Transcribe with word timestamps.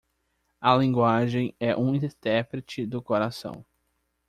A 0.63 0.75
linguagem 0.75 1.55
é 1.59 1.77
um 1.77 1.93
intérprete 1.93 2.87
do 2.87 3.03
coração. 3.03 3.63